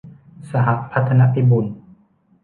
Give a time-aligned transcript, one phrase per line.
[0.51, 1.65] สหพัฒนพิบูล